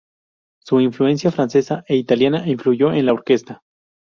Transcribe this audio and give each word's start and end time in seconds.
Su 0.63 0.79
influencia 0.79 1.29
francesa 1.31 1.83
e 1.87 1.95
italiana 1.95 2.47
influyó 2.47 2.91
en 2.91 3.05
la 3.05 3.13
orquesta. 3.13 3.61